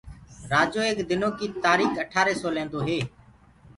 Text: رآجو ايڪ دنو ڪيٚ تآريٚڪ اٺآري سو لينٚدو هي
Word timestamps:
رآجو 0.51 0.81
ايڪ 0.85 0.99
دنو 1.09 1.29
ڪيٚ 1.37 1.55
تآريٚڪ 1.63 1.93
اٺآري 2.03 2.33
سو 2.41 2.47
لينٚدو 2.55 2.79
هي 2.87 2.99